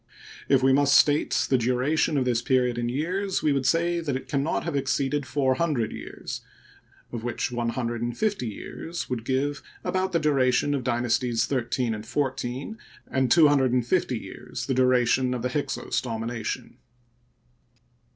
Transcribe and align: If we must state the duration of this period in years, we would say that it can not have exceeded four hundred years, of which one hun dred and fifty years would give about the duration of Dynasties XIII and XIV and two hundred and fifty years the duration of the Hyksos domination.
If 0.49 0.63
we 0.63 0.73
must 0.73 0.97
state 0.97 1.45
the 1.51 1.59
duration 1.59 2.17
of 2.17 2.25
this 2.25 2.41
period 2.41 2.79
in 2.79 2.89
years, 2.89 3.43
we 3.43 3.53
would 3.53 3.67
say 3.67 3.99
that 3.99 4.15
it 4.15 4.27
can 4.27 4.41
not 4.41 4.63
have 4.63 4.75
exceeded 4.75 5.27
four 5.27 5.53
hundred 5.53 5.91
years, 5.91 6.41
of 7.11 7.23
which 7.23 7.51
one 7.51 7.69
hun 7.69 7.85
dred 7.85 8.01
and 8.01 8.17
fifty 8.17 8.47
years 8.47 9.11
would 9.11 9.23
give 9.23 9.61
about 9.83 10.11
the 10.11 10.17
duration 10.19 10.73
of 10.73 10.83
Dynasties 10.83 11.47
XIII 11.47 11.93
and 11.93 12.03
XIV 12.03 12.77
and 13.11 13.29
two 13.31 13.47
hundred 13.47 13.73
and 13.73 13.85
fifty 13.85 14.17
years 14.17 14.65
the 14.65 14.73
duration 14.73 15.35
of 15.35 15.43
the 15.43 15.49
Hyksos 15.49 16.01
domination. 16.01 16.77